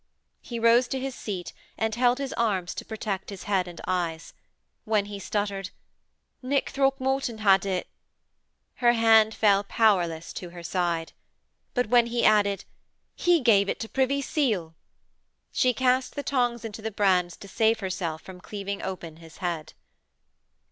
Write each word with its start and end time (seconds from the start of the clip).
He 0.41 0.57
rose 0.57 0.87
to 0.87 0.99
his 0.99 1.13
seat 1.13 1.53
and 1.77 1.93
held 1.93 2.17
his 2.17 2.33
arms 2.33 2.73
to 2.73 2.83
protect 2.83 3.29
his 3.29 3.43
head 3.43 3.67
and 3.67 3.79
eyes. 3.85 4.33
When 4.83 5.05
he 5.05 5.19
stuttered: 5.19 5.69
'Nick 6.41 6.71
Throckmorton 6.71 7.37
had 7.37 7.67
it!' 7.67 7.85
her 8.77 8.93
hand 8.93 9.35
fell 9.35 9.63
powerless 9.63 10.33
to 10.33 10.49
her 10.49 10.63
side; 10.63 11.11
but 11.75 11.89
when 11.89 12.07
he 12.07 12.25
added: 12.25 12.65
'He 13.13 13.41
gave 13.41 13.69
it 13.69 13.79
to 13.81 13.87
Privy 13.89 14.23
Seal!' 14.23 14.73
she 15.51 15.71
cast 15.71 16.15
the 16.15 16.23
tongs 16.23 16.65
into 16.65 16.81
the 16.81 16.89
brands 16.89 17.37
to 17.37 17.47
save 17.47 17.79
herself 17.79 18.23
from 18.23 18.41
cleaving 18.41 18.81
open 18.81 19.17
his 19.17 19.37
head. 19.37 19.73